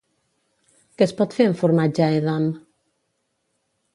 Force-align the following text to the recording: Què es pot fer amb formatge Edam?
Què 1.01 1.05
es 1.07 1.13
pot 1.19 1.35
fer 1.41 1.47
amb 1.51 1.59
formatge 1.59 2.09
Edam? 2.21 2.47